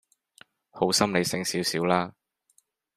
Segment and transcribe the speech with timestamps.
[0.71, 2.11] 好心你醒少少啦